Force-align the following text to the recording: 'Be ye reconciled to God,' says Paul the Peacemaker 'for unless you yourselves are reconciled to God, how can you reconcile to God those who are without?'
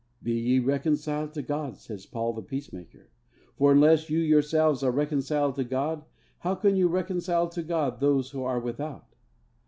'Be 0.23 0.31
ye 0.31 0.57
reconciled 0.57 1.31
to 1.35 1.43
God,' 1.43 1.77
says 1.77 2.07
Paul 2.07 2.33
the 2.33 2.41
Peacemaker 2.41 3.11
'for 3.55 3.71
unless 3.71 4.09
you 4.09 4.17
yourselves 4.17 4.81
are 4.81 4.89
reconciled 4.89 5.53
to 5.57 5.63
God, 5.63 6.05
how 6.39 6.55
can 6.55 6.75
you 6.75 6.87
reconcile 6.87 7.47
to 7.49 7.61
God 7.61 7.99
those 7.99 8.31
who 8.31 8.41
are 8.41 8.59
without?' 8.59 9.15